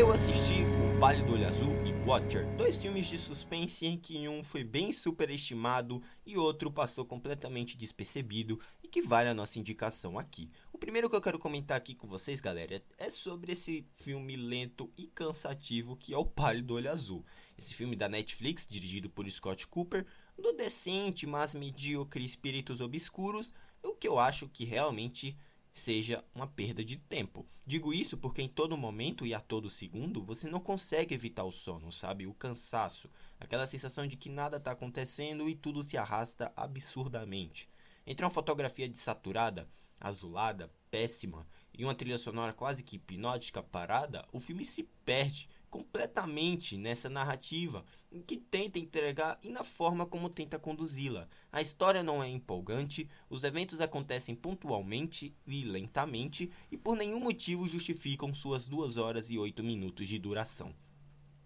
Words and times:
Eu 0.00 0.10
assisti 0.10 0.62
O 0.62 0.98
Vale 0.98 1.22
do 1.24 1.34
Olho 1.34 1.46
Azul 1.46 1.74
e 1.84 1.92
Watcher, 2.08 2.46
dois 2.56 2.80
filmes 2.80 3.06
de 3.06 3.18
suspense 3.18 3.84
em 3.84 3.98
que 3.98 4.26
um 4.26 4.42
foi 4.42 4.64
bem 4.64 4.92
superestimado 4.92 6.02
e 6.24 6.38
outro 6.38 6.72
passou 6.72 7.04
completamente 7.04 7.76
despercebido 7.76 8.58
e 8.82 8.88
que 8.88 9.02
vale 9.02 9.28
a 9.28 9.34
nossa 9.34 9.58
indicação 9.58 10.18
aqui. 10.18 10.50
O 10.72 10.78
primeiro 10.78 11.10
que 11.10 11.14
eu 11.14 11.20
quero 11.20 11.38
comentar 11.38 11.76
aqui 11.76 11.94
com 11.94 12.08
vocês, 12.08 12.40
galera, 12.40 12.82
é 12.96 13.10
sobre 13.10 13.52
esse 13.52 13.86
filme 13.94 14.36
lento 14.36 14.90
e 14.96 15.06
cansativo 15.06 15.94
que 15.94 16.14
é 16.14 16.16
O 16.16 16.24
Palho 16.24 16.62
do 16.62 16.76
Olho 16.76 16.90
Azul. 16.90 17.22
Esse 17.58 17.74
filme 17.74 17.94
da 17.94 18.08
Netflix, 18.08 18.66
dirigido 18.66 19.10
por 19.10 19.30
Scott 19.30 19.66
Cooper, 19.66 20.06
do 20.34 20.54
decente, 20.54 21.26
mas 21.26 21.54
medíocre 21.54 22.24
Espíritos 22.24 22.80
Obscuros, 22.80 23.52
o 23.82 23.94
que 23.94 24.08
eu 24.08 24.18
acho 24.18 24.48
que 24.48 24.64
realmente 24.64 25.36
seja 25.72 26.24
uma 26.34 26.46
perda 26.46 26.84
de 26.84 26.96
tempo. 26.96 27.46
Digo 27.66 27.92
isso 27.92 28.16
porque 28.16 28.42
em 28.42 28.48
todo 28.48 28.76
momento 28.76 29.26
e 29.26 29.32
a 29.32 29.40
todo 29.40 29.70
segundo 29.70 30.22
você 30.22 30.48
não 30.48 30.60
consegue 30.60 31.14
evitar 31.14 31.44
o 31.44 31.52
sono, 31.52 31.92
sabe? 31.92 32.26
O 32.26 32.34
cansaço, 32.34 33.10
aquela 33.38 33.66
sensação 33.66 34.06
de 34.06 34.16
que 34.16 34.28
nada 34.28 34.56
está 34.56 34.72
acontecendo 34.72 35.48
e 35.48 35.54
tudo 35.54 35.82
se 35.82 35.96
arrasta 35.96 36.52
absurdamente. 36.56 37.68
Entre 38.06 38.24
uma 38.24 38.30
fotografia 38.30 38.88
desaturada, 38.88 39.68
azulada, 40.00 40.72
péssima 40.90 41.46
e 41.72 41.84
uma 41.84 41.94
trilha 41.94 42.18
sonora 42.18 42.52
quase 42.52 42.82
que 42.82 42.96
hipnótica 42.96 43.62
parada, 43.62 44.26
o 44.32 44.40
filme 44.40 44.64
se 44.64 44.82
perde 45.04 45.48
completamente 45.70 46.76
nessa 46.76 47.08
narrativa 47.08 47.84
que 48.26 48.36
tenta 48.36 48.78
entregar 48.78 49.38
e 49.40 49.48
na 49.50 49.62
forma 49.62 50.04
como 50.04 50.28
tenta 50.28 50.58
conduzi-la. 50.58 51.28
A 51.52 51.62
história 51.62 52.02
não 52.02 52.22
é 52.22 52.28
empolgante, 52.28 53.08
os 53.28 53.44
eventos 53.44 53.80
acontecem 53.80 54.34
pontualmente 54.34 55.34
e 55.46 55.64
lentamente 55.64 56.50
e 56.70 56.76
por 56.76 56.96
nenhum 56.96 57.20
motivo 57.20 57.68
justificam 57.68 58.34
suas 58.34 58.66
2 58.66 58.96
horas 58.96 59.30
e 59.30 59.38
8 59.38 59.62
minutos 59.62 60.08
de 60.08 60.18
duração. 60.18 60.74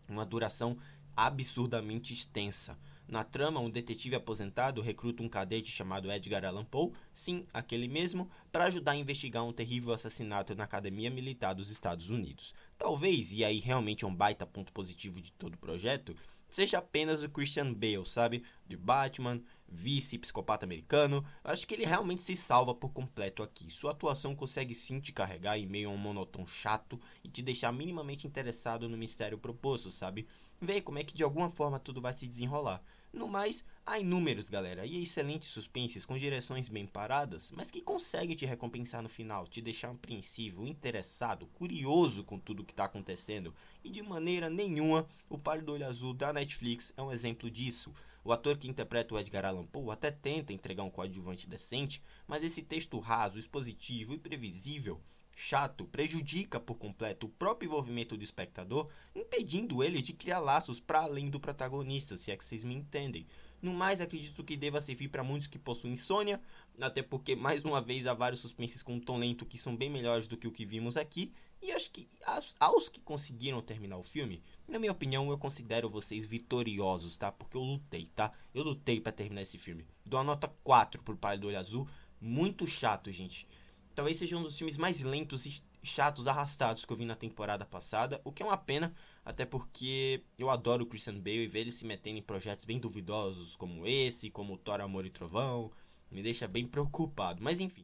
Uma 0.09 0.25
duração 0.25 0.79
absurdamente 1.15 2.13
extensa. 2.13 2.79
Na 3.07 3.23
trama, 3.23 3.61
um 3.61 3.69
detetive 3.69 4.17
aposentado 4.17 4.81
recruta 4.81 5.23
um 5.23 5.29
cadete 5.29 5.71
chamado 5.71 6.11
Edgar 6.11 6.45
Allan 6.45 6.65
Poe, 6.65 6.93
sim, 7.13 7.47
aquele 7.53 7.87
mesmo, 7.87 8.31
para 8.51 8.65
ajudar 8.65 8.93
a 8.93 8.97
investigar 8.97 9.45
um 9.45 9.53
terrível 9.53 9.93
assassinato 9.93 10.55
na 10.55 10.65
Academia 10.65 11.11
Militar 11.11 11.55
dos 11.55 11.71
Estados 11.71 12.09
Unidos. 12.09 12.55
Talvez, 12.79 13.31
e 13.33 13.45
aí 13.45 13.59
realmente 13.59 14.05
é 14.05 14.09
um 14.09 14.15
baita 14.15 14.47
ponto 14.47 14.73
positivo 14.73 15.21
de 15.21 15.31
todo 15.33 15.55
o 15.55 15.59
projeto, 15.59 16.17
seja 16.49 16.79
apenas 16.79 17.23
o 17.23 17.29
Christian 17.29 17.75
Bale, 17.75 18.07
sabe? 18.07 18.43
De 18.67 18.77
Batman, 18.77 19.43
vice, 19.75 20.19
psicopata 20.19 20.65
americano. 20.65 21.25
Acho 21.43 21.67
que 21.67 21.75
ele 21.75 21.85
realmente 21.85 22.23
se 22.23 22.37
salva 22.37 22.75
por 22.75 22.91
completo 22.93 23.43
aqui. 23.43 23.71
Sua 23.71 23.91
atuação 23.91 24.35
consegue 24.35 24.73
sim 24.73 25.01
te 25.01 25.13
carregar 25.13 25.59
em 25.59 25.67
meio 25.67 25.91
a 25.91 25.93
um 25.93 25.97
monotão 25.97 26.47
chato 26.47 27.01
e 27.23 27.29
te 27.29 27.43
deixar 27.43 27.73
minimamente 27.73 28.27
interessado 28.27 28.89
no 28.89 28.97
mistério 28.97 29.37
proposto, 29.37 29.91
sabe? 29.91 30.27
Ver 30.61 30.83
como 30.83 30.99
é 30.99 31.05
que 31.05 31.15
de 31.15 31.23
alguma 31.23 31.51
forma 31.51 31.79
tudo 31.79 32.01
vai 32.01 32.17
se 32.17 32.27
desenrolar. 32.27 32.83
No 33.15 33.29
mais, 33.29 33.65
há 33.87 34.01
inúmeros, 34.01 34.51
galera, 34.51 34.85
e 34.85 35.01
excelentes 35.01 35.49
suspenses 35.51 36.05
com 36.05 36.19
direções 36.19 36.69
bem 36.69 36.85
paradas, 36.85 37.53
mas 37.53 37.71
que 37.71 37.81
conseguem 37.81 38.35
te 38.35 38.45
recompensar 38.45 39.05
no 39.05 39.09
final, 39.09 39.47
te 39.47 39.63
deixar 39.63 39.93
apreensivo, 39.93 40.67
interessado, 40.67 41.47
curioso 41.55 42.25
com 42.25 42.41
tudo 42.41 42.65
que 42.65 42.73
está 42.73 42.87
acontecendo. 42.87 43.55
E 43.85 43.89
de 43.89 44.03
maneira 44.03 44.51
nenhuma, 44.51 45.07
o 45.29 45.39
Palho 45.39 45.65
do 45.65 45.75
Olho 45.75 45.87
Azul 45.87 46.13
da 46.13 46.33
Netflix 46.33 46.93
é 46.97 47.03
um 47.03 47.13
exemplo 47.13 47.49
disso. 47.49 47.95
O 48.25 48.33
ator 48.33 48.59
que 48.59 48.69
interpreta 48.69 49.15
o 49.15 49.19
Edgar 49.19 49.45
Allan 49.45 49.65
Poe 49.65 49.93
até 49.93 50.11
tenta 50.11 50.53
entregar 50.53 50.83
um 50.83 50.91
coadjuvante 50.91 51.49
decente, 51.49 52.03
mas 52.27 52.43
esse 52.43 52.65
texto 52.65 52.99
raso, 52.99 53.39
expositivo 53.39 54.13
e 54.13 54.19
previsível 54.19 55.01
chato 55.35 55.85
prejudica 55.87 56.61
por 56.61 56.77
completo 56.77 57.27
o 57.27 57.31
próprio 57.31 57.69
envolvimento 57.69 58.17
do 58.17 58.25
espectador, 58.25 58.89
impedindo 59.15 59.83
ele 59.83 60.01
de 60.01 60.13
criar 60.13 60.41
laços 60.41 60.81
para 60.81 61.01
além 61.01 61.31
do 61.31 61.41
protagonista, 61.41 62.17
se 62.17 62.31
é 62.31 62.37
que 62.37 62.45
vocês 62.45 62.65
me 62.65 62.75
entendem. 62.75 63.27
No 63.65 63.73
mais, 63.73 64.03
acredito 64.03 64.45
que 64.45 64.59
deva 64.59 64.79
servir 64.79 65.09
para 65.09 65.25
muitos 65.25 65.47
que 65.47 65.59
possuem 65.59 65.95
insônia, 65.95 66.39
até 66.79 67.03
porque, 67.03 67.35
mais 67.35 67.65
uma 67.65 67.81
vez, 67.81 68.07
há 68.07 68.13
vários 68.13 68.41
suspenses 68.41 68.83
com 68.83 69.01
tom 69.01 69.17
lento 69.17 69.47
que 69.47 69.57
são 69.57 69.75
bem 69.75 69.89
melhores 69.89 70.29
do 70.29 70.37
que 70.37 70.47
o 70.47 70.53
que 70.53 70.67
vimos 70.67 70.99
aqui. 70.99 71.33
E 71.63 71.73
acho 71.73 71.91
que 71.91 72.07
aos, 72.27 72.55
aos 72.61 72.89
que 72.91 73.01
conseguiram 73.01 73.63
terminar 73.63 73.97
o 73.97 74.03
filme, 74.03 74.43
na 74.69 74.79
minha 74.79 74.93
opinião, 74.93 75.31
eu 75.31 75.39
considero 75.39 75.89
vocês 75.89 76.27
vitoriosos, 76.27 77.17
tá? 77.17 77.33
Porque 77.33 77.57
eu 77.57 77.63
lutei, 77.63 78.07
tá? 78.15 78.33
Eu 78.53 78.65
lutei 78.65 79.01
para 79.01 79.13
terminar 79.13 79.41
esse 79.41 79.57
filme. 79.57 79.87
Dou 80.05 80.21
a 80.21 80.25
nota 80.25 80.47
4 80.63 81.03
pro 81.03 81.17
Pai 81.17 81.39
do 81.39 81.47
Olho 81.47 81.59
Azul. 81.59 81.89
Muito 82.21 82.67
chato, 82.67 83.11
gente. 83.11 83.49
Talvez 83.95 84.19
seja 84.19 84.37
um 84.37 84.43
dos 84.43 84.59
filmes 84.59 84.77
mais 84.77 85.01
lentos 85.03 85.47
e 85.47 85.63
chatos, 85.83 86.27
arrastados 86.27 86.85
que 86.85 86.93
eu 86.93 86.97
vi 86.97 87.05
na 87.05 87.15
temporada 87.15 87.65
passada, 87.65 88.21
o 88.25 88.33
que 88.33 88.43
é 88.43 88.47
uma 88.47 88.57
pena, 88.57 88.93
até 89.25 89.47
porque 89.47 90.25
eu 90.37 90.51
adoro 90.51 90.83
o 90.83 90.87
Christian 90.87 91.15
Bale 91.21 91.45
e 91.45 91.47
ver 91.47 91.61
ele 91.61 91.73
se 91.73 91.85
metendo 91.85 92.19
em 92.19 92.23
projetos 92.23 92.65
bem 92.65 92.79
duvidosos 92.79 93.55
como 93.55 93.87
esse, 93.87 94.31
como 94.31 94.57
Thor, 94.57 94.81
Amor 94.81 95.07
e 95.07 95.11
Trovão, 95.11 95.71
me 96.11 96.23
deixa 96.23 96.49
bem 96.49 96.67
preocupado, 96.67 97.41
mas 97.43 97.61
enfim. 97.61 97.83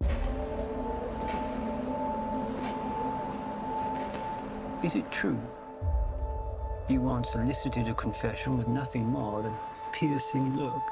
Is 4.83 4.95
it 4.97 5.09
true? 5.11 5.39
You 6.89 7.03
once 7.03 7.31
solicited 7.31 7.89
a 7.89 7.95
confession 7.95 8.57
with 8.57 8.67
nothing 8.67 9.05
more 9.05 9.43
than 9.43 9.53
a 9.53 9.91
piercing 9.93 10.57
look. 10.57 10.83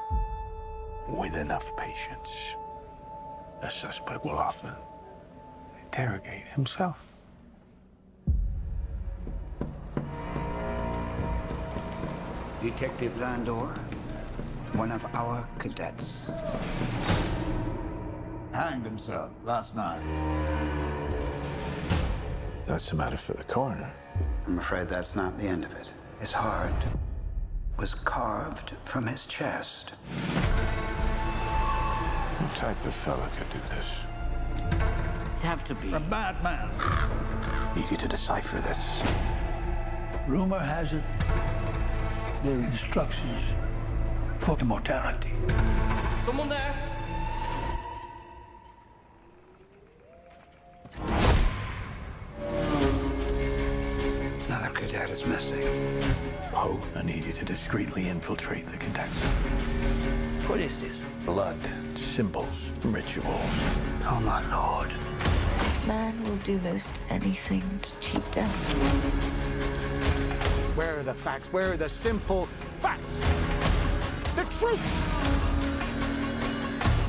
With 1.09 1.35
enough 1.35 1.65
patience, 1.75 2.55
a 3.61 3.69
suspect 3.69 4.23
will 4.23 4.37
often 4.37 4.75
interrogate 5.91 6.45
himself. 6.53 6.97
Detective 12.61 13.17
Landor, 13.17 13.73
one 14.73 14.91
of 14.91 15.03
our 15.15 15.47
cadets. 15.57 16.13
Hanged 18.53 18.85
himself 18.85 19.31
last 19.43 19.75
night. 19.75 20.01
That's 22.65 22.91
a 22.91 22.95
matter 22.95 23.17
for 23.17 23.33
the 23.33 23.43
coroner. 23.45 23.91
I'm 24.45 24.59
afraid 24.59 24.89
that's 24.89 25.15
not 25.15 25.37
the 25.39 25.45
end 25.47 25.63
of 25.63 25.73
it. 25.73 25.87
His 26.19 26.31
heart 26.31 26.73
was 27.77 27.95
carved 27.95 28.73
from 28.85 29.07
his 29.07 29.25
chest. 29.25 29.91
What 32.37 32.55
type 32.55 32.85
of 32.85 32.93
fella 32.93 33.27
could 33.37 33.49
do 33.49 33.59
this? 33.69 34.98
It'd 35.39 35.49
have 35.49 35.63
to 35.65 35.75
be. 35.75 35.93
A 35.93 35.99
bad 35.99 36.43
man. 36.43 36.69
Need 37.75 37.89
you 37.89 37.97
to 37.97 38.07
decipher 38.07 38.59
this. 38.59 39.01
Rumor 40.27 40.59
has 40.59 40.93
it 40.93 41.03
there 42.43 42.57
are 42.57 42.63
instructions 42.63 43.43
for 44.37 44.57
immortality. 44.59 45.33
Someone 46.23 46.47
there? 46.47 46.75
Another 54.47 54.69
cadet 54.73 55.09
is 55.09 55.25
missing. 55.25 55.61
Poe, 56.51 56.79
I 56.95 57.01
need 57.03 57.25
you 57.25 57.33
to 57.33 57.43
discreetly 57.43 58.07
infiltrate 58.07 58.67
the 58.67 58.77
cadets. 58.77 59.23
What 60.47 60.61
is 60.61 60.77
this? 60.77 60.95
Blood, 61.25 61.57
symbols, 61.95 62.47
rituals. 62.85 63.41
Oh, 64.03 64.21
my 64.23 64.41
lord. 64.49 64.93
Man 65.87 66.23
will 66.23 66.35
do 66.37 66.59
most 66.59 67.01
anything 67.09 67.63
to 67.81 67.91
cheat 67.99 68.31
death. 68.31 68.73
Where 70.75 70.99
are 70.99 71.03
the 71.03 71.13
facts? 71.13 71.51
Where 71.51 71.73
are 71.73 71.77
the 71.77 71.89
simple 71.89 72.47
facts? 72.79 73.03
The 74.35 74.43
truth! 74.57 74.79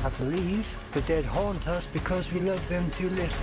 I 0.03 0.09
believe 0.17 0.75
the 0.93 1.01
dead 1.01 1.25
haunt 1.25 1.67
us 1.67 1.85
because 1.85 2.31
we 2.33 2.39
love 2.39 2.67
them 2.69 2.89
too 2.89 3.09
little. 3.09 3.39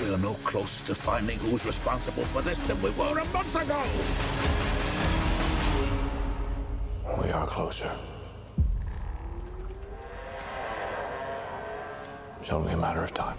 We're 0.00 0.16
no 0.16 0.34
closer 0.44 0.86
to 0.86 0.94
finding 0.94 1.38
who's 1.40 1.66
responsible 1.66 2.24
for 2.26 2.40
this 2.40 2.58
than 2.60 2.80
we 2.80 2.90
were 2.90 3.18
a 3.18 3.24
month 3.26 3.54
ago. 3.54 3.82
Closer. 7.48 7.90
It's 12.42 12.52
only 12.52 12.74
a 12.74 12.76
matter 12.76 13.02
of 13.02 13.14
time. 13.14 13.38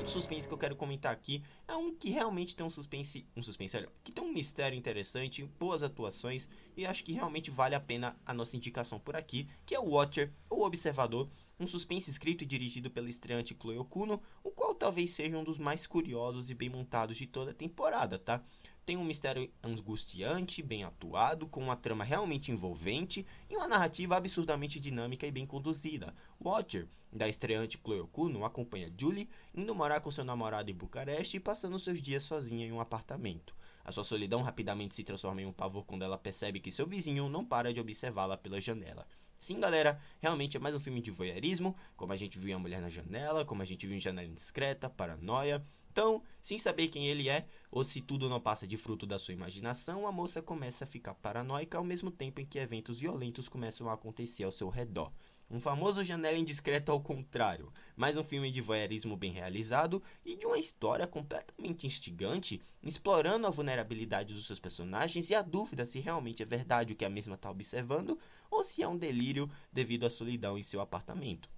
Outro 0.00 0.12
suspense 0.12 0.48
que 0.48 0.54
eu 0.54 0.58
quero 0.58 0.74
comentar 0.74 1.12
aqui 1.12 1.44
é 1.68 1.74
um 1.74 1.94
que 1.94 2.08
realmente 2.08 2.56
tem 2.56 2.64
um 2.64 2.70
suspense, 2.70 3.26
um 3.36 3.42
suspense, 3.42 3.76
olha, 3.76 3.88
que 4.02 4.10
tem 4.10 4.24
um 4.24 4.32
mistério 4.32 4.76
interessante, 4.76 5.44
boas 5.58 5.82
atuações 5.82 6.48
e 6.74 6.86
acho 6.86 7.04
que 7.04 7.12
realmente 7.12 7.50
vale 7.50 7.74
a 7.74 7.80
pena 7.80 8.16
a 8.24 8.32
nossa 8.32 8.56
indicação 8.56 8.98
por 8.98 9.14
aqui, 9.14 9.46
que 9.66 9.74
é 9.74 9.78
o 9.78 9.90
Watcher, 9.90 10.32
o 10.48 10.64
Observador, 10.64 11.28
um 11.58 11.66
suspense 11.66 12.10
escrito 12.10 12.44
e 12.44 12.46
dirigido 12.46 12.90
pela 12.90 13.10
estreante 13.10 13.54
Chloe 13.60 13.76
Okuno, 13.76 14.22
o 14.42 14.50
qual 14.50 14.74
talvez 14.74 15.10
seja 15.10 15.36
um 15.36 15.44
dos 15.44 15.58
mais 15.58 15.86
curiosos 15.86 16.48
e 16.48 16.54
bem 16.54 16.70
montados 16.70 17.18
de 17.18 17.26
toda 17.26 17.50
a 17.50 17.54
temporada, 17.54 18.18
tá? 18.18 18.42
Tem 18.90 18.96
um 18.96 19.04
mistério 19.04 19.48
angustiante, 19.62 20.64
bem 20.64 20.82
atuado, 20.82 21.46
com 21.46 21.62
uma 21.62 21.76
trama 21.76 22.02
realmente 22.02 22.50
envolvente 22.50 23.24
e 23.48 23.54
uma 23.54 23.68
narrativa 23.68 24.16
absurdamente 24.16 24.80
dinâmica 24.80 25.24
e 25.24 25.30
bem 25.30 25.46
conduzida. 25.46 26.12
Watcher, 26.44 26.88
da 27.12 27.28
estreante 27.28 27.78
Chloe 27.80 28.00
Okuno, 28.00 28.44
acompanha 28.44 28.92
Julie 28.98 29.30
indo 29.54 29.76
morar 29.76 30.00
com 30.00 30.10
seu 30.10 30.24
namorado 30.24 30.72
em 30.72 30.74
Bucareste 30.74 31.36
e 31.36 31.40
passando 31.40 31.78
seus 31.78 32.02
dias 32.02 32.24
sozinha 32.24 32.66
em 32.66 32.72
um 32.72 32.80
apartamento. 32.80 33.54
A 33.84 33.92
sua 33.92 34.02
solidão 34.02 34.42
rapidamente 34.42 34.96
se 34.96 35.04
transforma 35.04 35.40
em 35.40 35.46
um 35.46 35.52
pavor 35.52 35.84
quando 35.84 36.02
ela 36.02 36.18
percebe 36.18 36.58
que 36.58 36.72
seu 36.72 36.84
vizinho 36.84 37.28
não 37.28 37.44
para 37.44 37.72
de 37.72 37.78
observá-la 37.78 38.36
pela 38.36 38.60
janela. 38.60 39.06
Sim, 39.42 39.58
galera, 39.58 39.98
realmente 40.20 40.58
é 40.58 40.60
mais 40.60 40.74
um 40.74 40.78
filme 40.78 41.00
de 41.00 41.10
voyeurismo, 41.10 41.74
como 41.96 42.12
a 42.12 42.16
gente 42.16 42.38
viu 42.38 42.50
em 42.50 42.52
A 42.52 42.58
Mulher 42.58 42.82
na 42.82 42.90
Janela, 42.90 43.42
como 43.42 43.62
a 43.62 43.64
gente 43.64 43.86
viu 43.86 43.96
em 43.96 43.98
Janela 43.98 44.28
Indiscreta, 44.28 44.90
Paranoia. 44.90 45.64
Então, 45.90 46.22
sem 46.42 46.58
saber 46.58 46.88
quem 46.88 47.06
ele 47.08 47.26
é, 47.26 47.46
ou 47.70 47.82
se 47.82 48.02
tudo 48.02 48.28
não 48.28 48.38
passa 48.38 48.66
de 48.66 48.76
fruto 48.76 49.06
da 49.06 49.18
sua 49.18 49.32
imaginação, 49.32 50.06
a 50.06 50.12
moça 50.12 50.42
começa 50.42 50.84
a 50.84 50.86
ficar 50.86 51.14
paranoica 51.14 51.78
ao 51.78 51.84
mesmo 51.84 52.10
tempo 52.10 52.38
em 52.38 52.44
que 52.44 52.58
eventos 52.58 53.00
violentos 53.00 53.48
começam 53.48 53.88
a 53.88 53.94
acontecer 53.94 54.44
ao 54.44 54.52
seu 54.52 54.68
redor. 54.68 55.10
Um 55.52 55.58
famoso 55.58 56.04
janela 56.04 56.38
indiscreta 56.38 56.92
ao 56.92 57.00
contrário, 57.00 57.72
mais 57.96 58.16
um 58.16 58.22
filme 58.22 58.52
de 58.52 58.60
voyeurismo 58.60 59.16
bem 59.16 59.32
realizado 59.32 60.00
e 60.24 60.36
de 60.36 60.46
uma 60.46 60.56
história 60.56 61.08
completamente 61.08 61.88
instigante, 61.88 62.62
explorando 62.80 63.48
a 63.48 63.50
vulnerabilidade 63.50 64.32
dos 64.32 64.46
seus 64.46 64.60
personagens 64.60 65.28
e 65.28 65.34
a 65.34 65.42
dúvida 65.42 65.84
se 65.84 65.98
realmente 65.98 66.40
é 66.40 66.46
verdade 66.46 66.92
o 66.92 66.96
que 66.96 67.04
a 67.04 67.10
mesma 67.10 67.34
está 67.34 67.50
observando 67.50 68.16
ou 68.48 68.62
se 68.62 68.80
é 68.80 68.86
um 68.86 68.96
delírio 68.96 69.50
devido 69.72 70.06
à 70.06 70.10
solidão 70.10 70.56
em 70.56 70.62
seu 70.62 70.80
apartamento. 70.80 71.50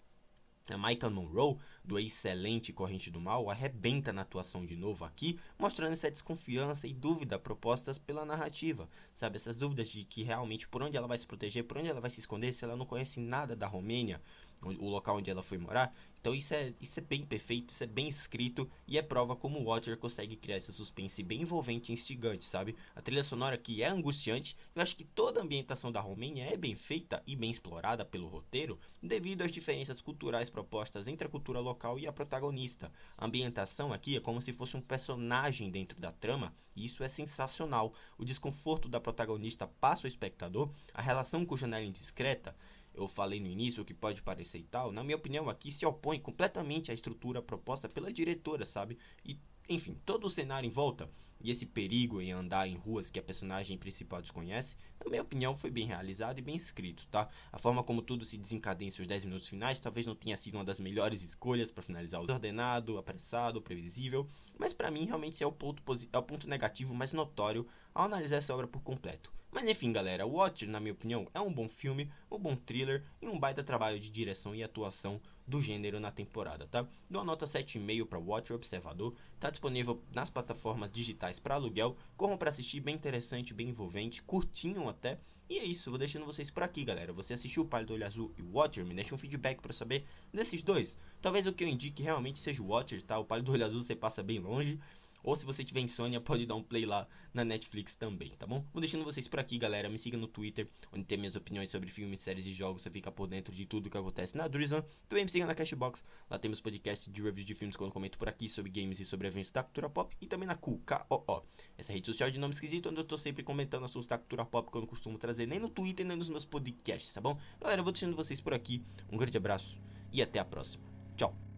A 0.71 0.79
Michael 0.79 1.13
Monroe, 1.13 1.59
do 1.85 1.99
excelente 1.99 2.73
Corrente 2.73 3.11
do 3.11 3.21
Mal, 3.21 3.51
arrebenta 3.51 4.13
na 4.13 4.23
atuação 4.23 4.65
de 4.65 4.77
novo 4.77 5.05
aqui, 5.05 5.39
mostrando 5.59 5.93
essa 5.93 6.11
desconfiança 6.11 6.87
e 6.87 6.95
dúvida 6.95 7.39
propostas 7.39 7.99
pela 7.99 8.25
narrativa. 8.25 8.89
Sabe, 9.13 9.37
essas 9.37 9.57
dúvidas 9.57 9.89
de 9.89 10.05
que 10.05 10.23
realmente 10.23 10.69
por 10.69 10.83
onde 10.83 10.97
ela 10.97 11.09
vai 11.09 11.19
se 11.19 11.27
proteger, 11.27 11.65
por 11.65 11.79
onde 11.79 11.89
ela 11.89 12.01
vai 12.01 12.11
se 12.11 12.21
esconder, 12.21 12.53
se 12.53 12.65
ela 12.65 12.77
não 12.77 12.87
conhece 12.87 13.19
nada 13.19 13.57
da 13.57 13.67
Romênia, 13.67 14.21
o 14.63 14.89
local 14.89 15.17
onde 15.17 15.31
ela 15.31 15.43
foi 15.43 15.59
morar. 15.59 15.95
Então 16.23 16.33
isso 16.33 16.55
é, 16.55 16.73
isso 16.81 17.01
é 17.01 17.03
bem 17.03 17.27
perfeito, 17.27 17.71
isso 17.71 17.83
é 17.83 17.87
bem 17.87 18.07
escrito 18.07 18.71
e 18.87 18.97
é 18.97 19.03
prova 19.03 19.35
como 19.35 19.59
o 19.59 19.65
Watcher 19.65 19.97
consegue 19.97 20.37
criar 20.37 20.57
esse 20.57 20.73
suspense 20.73 21.21
bem 21.21 21.43
envolvente 21.43 21.91
e 21.91 21.95
instigante, 21.95 22.45
sabe? 22.45 22.77
A 22.95 23.03
trilha 23.03 23.25
sonora 23.25 23.57
aqui 23.57 23.83
é 23.83 23.89
angustiante, 23.89 24.57
eu 24.73 24.81
acho 24.81 24.95
que 24.95 25.03
toda 25.03 25.41
a 25.41 25.43
ambientação 25.43 25.91
da 25.91 26.01
Romênia 26.01 26.45
é 26.45 26.57
bem 26.57 26.77
feita 26.77 27.21
e 27.27 27.35
bem 27.35 27.51
explorada 27.51 28.05
pelo 28.05 28.29
roteiro, 28.29 28.79
devido 29.03 29.43
às 29.43 29.51
diferenças 29.51 30.01
culturais 30.01 30.49
propostas 30.49 31.09
entre 31.09 31.27
a 31.27 31.31
cultura 31.31 31.59
local 31.59 31.99
e 31.99 32.07
a 32.07 32.13
protagonista. 32.13 32.93
A 33.19 33.27
ambientação 33.27 33.93
aqui 33.93 34.17
é 34.17 34.21
como 34.21 34.41
se 34.41 34.53
fosse 34.53 34.77
um 34.77 34.81
personagem 34.81 35.73
dentro 35.73 35.99
da 35.99 36.13
trama, 36.13 36.55
e 36.77 36.85
isso 36.85 37.03
é 37.03 37.09
sensacional. 37.09 37.93
O 38.17 38.25
desconforto 38.25 38.89
da 38.89 39.01
protagonista 39.01 39.67
passa 39.67 40.07
ao 40.07 40.09
espectador, 40.09 40.71
a 40.95 41.03
relação 41.03 41.45
com 41.45 41.57
o 41.57 41.59
janela 41.59 41.85
indiscreta 41.85 42.55
eu 42.95 43.09
falei 43.09 43.41
no 43.41 43.49
início, 43.49 43.83
o 43.83 43.87
que 43.87 43.95
pode 43.95 44.23
parecer 44.23 44.59
e 44.59 44.65
tal, 44.65 44.93
na 44.93 45.03
minha 45.03 45.17
opinião, 45.17 45.49
aqui 45.49 45.71
se 45.71 45.85
opõe 45.87 46.21
completamente 46.21 46.91
à 46.91 46.95
estrutura 46.95 47.43
proposta 47.43 47.89
pela 47.89 48.13
diretora, 48.13 48.65
sabe? 48.65 48.99
E, 49.25 49.39
enfim, 49.75 49.97
todo 50.05 50.27
o 50.27 50.31
cenário 50.31 50.67
em 50.67 50.71
volta 50.71 51.09
e 51.43 51.51
esse 51.51 51.67
perigo 51.67 52.21
em 52.21 52.31
andar 52.33 52.69
em 52.69 52.77
ruas 52.77 53.11
que 53.11 53.19
a 53.19 53.23
personagem 53.23 53.77
principal 53.77 54.23
desconhece, 54.23 54.77
na 55.05 55.11
minha 55.11 55.23
opinião, 55.23 55.57
foi 55.57 55.71
bem 55.71 55.87
realizado 55.87 56.39
e 56.39 56.43
bem 56.43 56.55
escrito, 56.55 57.07
tá? 57.11 57.29
A 57.51 57.59
forma 57.59 57.83
como 57.83 58.01
tudo 58.01 58.25
se 58.25 58.39
desencadeia 58.39 58.87
em 58.87 58.91
seus 58.91 59.09
10 59.09 59.25
minutos 59.25 59.49
finais 59.49 59.81
talvez 59.81 60.07
não 60.07 60.15
tenha 60.15 60.37
sido 60.37 60.55
uma 60.55 60.65
das 60.65 60.79
melhores 60.79 61.23
escolhas 61.23 61.73
para 61.73 61.83
finalizar 61.83 62.21
o 62.21 62.25
desordenado, 62.25 62.97
apressado, 62.97 63.61
previsível, 63.61 64.27
mas 64.57 64.73
para 64.73 64.91
mim 64.91 65.05
realmente 65.05 65.43
é 65.43 65.47
o 65.47 65.53
ponto, 65.53 65.83
é 66.13 66.19
o 66.19 66.23
ponto 66.23 66.49
negativo 66.49 66.95
mais 66.95 67.13
notório 67.13 67.67
ao 67.93 68.05
analisar 68.05 68.37
essa 68.37 68.55
obra 68.55 68.69
por 68.69 68.83
completo. 68.83 69.33
Mas 69.51 69.69
enfim, 69.69 69.93
galera, 69.93 70.27
Watcher, 70.27 70.69
na 70.69 70.81
minha 70.81 70.95
opinião, 70.95 71.29
é 71.35 71.41
um 71.41 71.53
bom 71.53 71.69
filme, 71.69 72.11
um 72.31 72.39
bom 72.39 72.57
thriller 72.57 73.05
e 73.21 73.29
um 73.29 73.39
baita 73.39 73.63
trabalho 73.63 74.01
de 74.01 74.11
direção 74.11 74.55
e 74.55 74.63
atuação 74.63 75.21
do 75.53 75.61
gênero 75.61 76.01
na 76.01 76.11
temporada, 76.11 76.67
tá? 76.67 76.87
Dou 77.11 77.21
uma 77.21 77.27
nota 77.27 77.45
7,5 77.45 78.07
para 78.07 78.19
Watcher 78.19 78.57
Observador, 78.57 79.15
tá 79.39 79.51
disponível 79.51 80.03
nas 80.11 80.31
plataformas 80.31 80.91
digitais 80.91 81.39
para 81.39 81.57
aluguel, 81.57 81.95
corram 82.17 82.39
para 82.39 82.49
assistir, 82.49 82.81
bem 82.81 82.95
interessante, 82.95 83.53
bem 83.53 83.69
envolvente, 83.69 84.23
curtinho 84.23 84.89
até. 84.89 85.19
E 85.51 85.59
é 85.59 85.65
isso, 85.65 85.91
vou 85.91 85.99
deixando 85.99 86.25
vocês 86.25 86.51
por 86.51 86.63
aqui, 86.63 86.83
galera. 86.83 87.13
Você 87.13 87.35
assistiu 87.35 87.65
o 87.65 87.67
Palio 87.67 87.87
do 87.87 87.93
Olho 87.93 88.07
Azul 88.07 88.33
e 88.39 88.43
Watcher? 88.43 88.87
Me 88.87 88.95
deixa 88.95 89.15
um 89.15 89.19
feedback 89.19 89.61
para 89.61 89.75
saber 89.75 90.07
desses 90.33 90.63
dois. 90.63 90.97
Talvez 91.21 91.47
o 91.47 91.53
que 91.53 91.63
eu 91.63 91.69
indique 91.69 92.03
realmente 92.03 92.41
seja 92.41 92.63
o 92.63 92.69
Watcher, 92.69 93.03
tá? 93.03 93.19
O 93.19 93.25
Palio 93.27 93.45
do 93.45 93.53
Olho 93.53 93.67
Azul 93.67 93.83
você 93.83 93.95
passa 93.95 94.23
bem 94.23 94.39
longe. 94.39 94.81
Ou 95.23 95.37
se 95.37 95.45
você 95.45 95.65
tiver 95.65 95.81
insônia, 95.81 96.21
pode 96.21 96.47
dar 96.47 96.55
um 96.55 96.63
play 96.63 96.85
lá 96.85 97.07
na 97.33 97.45
Netflix 97.45 97.95
também, 97.95 98.31
tá 98.31 98.47
bom? 98.47 98.65
Vou 98.73 98.81
deixando 98.81 99.05
vocês 99.05 99.29
por 99.29 99.39
aqui, 99.39 99.59
galera. 99.59 99.89
Me 99.89 99.99
siga 99.99 100.17
no 100.17 100.27
Twitter, 100.27 100.69
onde 100.93 101.05
tem 101.05 101.19
minhas 101.19 101.37
opiniões 101.37 101.71
sobre 101.71 101.91
filmes, 101.91 102.21
séries 102.21 102.47
e 102.47 102.53
jogos. 102.53 102.83
Você 102.83 102.91
fica 102.91 103.11
por 103.11 103.27
dentro 103.27 103.55
de 103.55 103.65
tudo 103.67 103.89
que 103.89 103.97
acontece 103.97 104.37
na 104.37 104.49
Drizan. 104.49 104.85
Também 105.09 105.25
me 105.25 105.31
siga 105.31 105.47
na 105.47 105.55
Cashbox. 105.55 106.05
Lá 106.29 106.39
temos 106.39 106.61
podcasts 106.61 107.13
de 107.13 107.23
reviews 107.23 107.47
de 107.47 107.55
filmes 107.55 107.77
quando 107.77 107.93
comento 107.93 108.19
por 108.19 108.29
aqui 108.29 108.49
sobre 108.49 108.71
games 108.71 109.01
e 109.01 109.05
sobre 109.05 109.29
eventos 109.29 109.51
da 109.53 109.63
cultura 109.63 109.89
pop. 109.89 110.15
E 110.21 110.27
também 110.27 110.47
na 110.47 110.57
Q-K-O-O. 110.57 111.43
Essa 111.79 111.93
rede 111.93 112.07
social 112.07 112.31
de 112.31 112.39
nome 112.39 112.55
esquisito, 112.55 112.89
onde 112.89 113.01
eu 113.01 113.05
tô 113.05 113.17
sempre 113.17 113.43
comentando 113.43 113.85
assuntos 113.85 114.09
da 114.09 114.19
cultura 114.19 114.45
pop 114.45 114.71
que 114.71 114.77
eu 114.77 114.81
não 114.81 114.89
costumo 114.89 115.19
trazer 115.19 115.47
nem 115.47 115.59
no 115.59 115.69
Twitter, 115.69 116.05
nem 116.05 116.17
nos 116.17 116.29
meus 116.29 116.45
podcasts, 116.45 117.15
tá 117.15 117.21
bom? 117.21 117.39
Galera, 117.61 117.81
eu 117.81 117.85
vou 117.85 117.93
deixando 117.93 118.17
vocês 118.17 118.41
por 118.41 118.53
aqui. 118.53 118.83
Um 119.11 119.17
grande 119.17 119.37
abraço 119.37 119.79
e 120.13 120.21
até 120.21 120.39
a 120.39 120.45
próxima. 120.45 120.85
Tchau. 121.17 121.52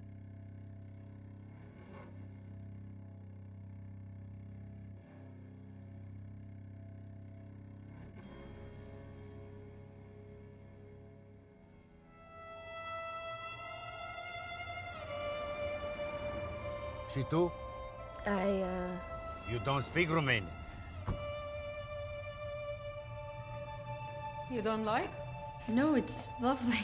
Și 17.15 17.23
tu? 17.29 17.53
I, 18.27 18.61
uh... 18.61 19.51
You 19.51 19.61
don't 19.65 19.83
speak 19.83 20.09
Romanian. 20.09 20.51
You 24.51 24.63
don't 24.63 24.85
like? 24.85 25.11
No, 25.69 25.95
it's 25.95 26.27
lovely. 26.41 26.81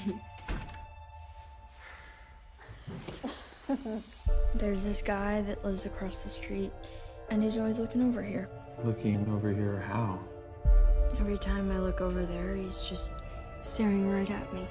There's 4.54 4.82
this 4.82 5.02
guy 5.02 5.42
that 5.42 5.64
lives 5.64 5.86
across 5.86 6.22
the 6.22 6.28
street, 6.28 6.70
and 7.30 7.42
he's 7.42 7.58
always 7.58 7.78
looking 7.78 8.02
over 8.02 8.22
here. 8.22 8.48
Looking 8.84 9.26
over 9.34 9.50
here 9.52 9.84
how? 9.88 10.20
Every 11.18 11.38
time 11.38 11.72
I 11.72 11.78
look 11.78 12.00
over 12.00 12.24
there, 12.24 12.54
he's 12.54 12.82
just 12.82 13.10
staring 13.60 14.08
right 14.08 14.30
at 14.30 14.52
me. 14.54 14.68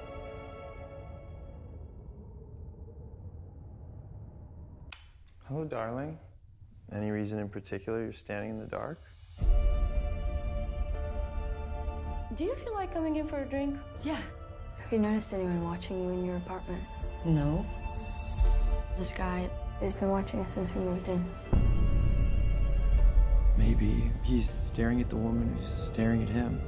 Hello, 5.49 5.63
darling. 5.65 6.15
Any 6.91 7.09
reason 7.09 7.39
in 7.39 7.49
particular 7.49 8.03
you're 8.03 8.13
standing 8.13 8.51
in 8.51 8.59
the 8.59 8.67
dark? 8.67 8.99
Do 12.35 12.43
you 12.43 12.53
feel 12.57 12.75
like 12.75 12.93
coming 12.93 13.15
in 13.15 13.27
for 13.27 13.39
a 13.39 13.45
drink? 13.45 13.75
Yeah. 14.03 14.19
Have 14.77 14.93
you 14.93 14.99
noticed 14.99 15.33
anyone 15.33 15.63
watching 15.63 16.03
you 16.03 16.09
in 16.09 16.23
your 16.23 16.37
apartment? 16.37 16.83
No. 17.25 17.65
This 18.95 19.11
guy 19.11 19.49
has 19.79 19.91
been 19.91 20.09
watching 20.09 20.39
us 20.41 20.53
since 20.53 20.71
we 20.75 20.81
moved 20.81 21.07
in. 21.07 21.25
Maybe 23.57 24.11
he's 24.21 24.47
staring 24.47 25.01
at 25.01 25.09
the 25.09 25.17
woman 25.17 25.57
who's 25.59 25.73
staring 25.73 26.21
at 26.21 26.29
him. 26.29 26.61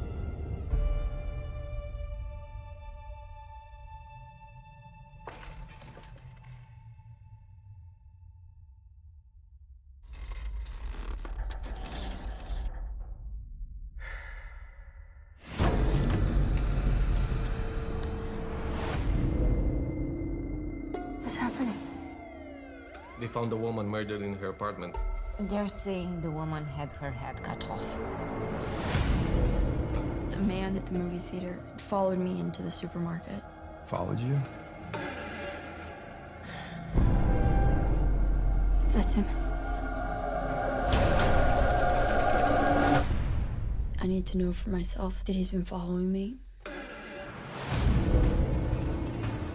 They 23.21 23.27
found 23.27 23.53
a 23.53 23.55
woman 23.55 23.85
murdered 23.85 24.23
in 24.23 24.33
her 24.33 24.47
apartment. 24.47 24.97
They're 25.41 25.67
saying 25.67 26.21
the 26.21 26.31
woman 26.31 26.65
had 26.65 26.91
her 26.93 27.11
head 27.11 27.43
cut 27.43 27.69
off. 27.69 27.85
A 30.33 30.37
man 30.39 30.75
at 30.75 30.83
the 30.87 30.97
movie 30.97 31.19
theater 31.19 31.59
followed 31.77 32.17
me 32.17 32.39
into 32.39 32.63
the 32.63 32.71
supermarket. 32.71 33.43
Followed 33.85 34.19
you? 34.19 34.41
That's 38.87 39.13
him. 39.13 39.25
I 43.99 44.07
need 44.07 44.25
to 44.25 44.39
know 44.39 44.51
for 44.51 44.71
myself 44.71 45.23
that 45.25 45.35
he's 45.35 45.51
been 45.51 45.63
following 45.63 46.11
me. 46.11 46.37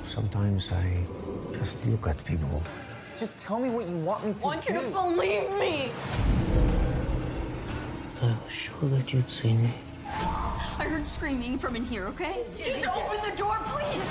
Sometimes 0.04 0.70
I 0.70 1.04
just 1.58 1.84
look 1.86 2.06
at 2.06 2.24
people. 2.24 2.62
Just 3.18 3.38
tell 3.38 3.58
me 3.58 3.70
what 3.70 3.88
you 3.88 3.96
want 3.96 4.26
me 4.26 4.34
to 4.34 4.38
do. 4.38 4.44
I 4.44 4.48
want 4.48 4.62
do. 4.62 4.74
you 4.74 4.80
to 4.80 4.90
believe 4.90 5.50
me. 5.58 5.90
I 8.20 8.36
was 8.44 8.52
sure 8.52 8.88
that 8.90 9.10
you'd 9.10 9.28
seen 9.28 9.62
me. 9.62 9.72
I 10.06 10.86
heard 10.86 11.06
screaming 11.06 11.58
from 11.58 11.76
in 11.76 11.84
here, 11.84 12.06
okay? 12.08 12.44
Just 12.54 12.86
open 12.88 13.30
the 13.30 13.34
door, 13.34 13.56
please. 13.64 14.02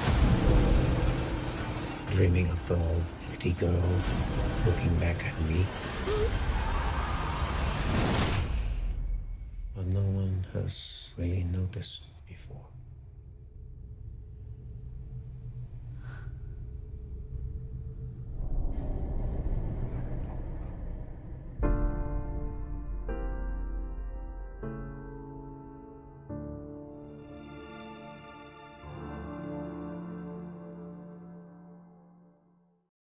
Dreaming 2.16 2.50
up 2.50 2.70
an 2.72 2.82
old 2.82 3.04
pretty 3.22 3.54
girl 3.54 3.84
looking 4.66 4.96
back 4.96 5.24
at 5.24 5.40
me. 5.48 5.66
But 9.76 9.86
no 9.86 10.02
one 10.02 10.46
has 10.54 11.10
really 11.16 11.44
noticed 11.44 12.06
before. 12.28 12.66